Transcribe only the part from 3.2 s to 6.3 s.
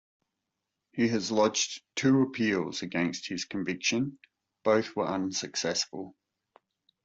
his conviction; both were unsuccessful.